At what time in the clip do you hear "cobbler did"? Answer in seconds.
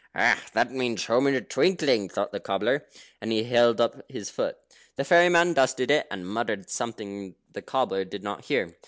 7.61-8.23